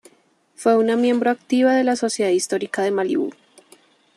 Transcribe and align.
Fue 0.55 0.75
una 0.77 0.95
miembro 0.95 1.29
activa 1.29 1.75
de 1.75 1.83
la 1.83 1.95
Sociedad 1.95 2.31
Histórica 2.31 2.81
de 2.81 2.89
Malibú. 2.89 3.31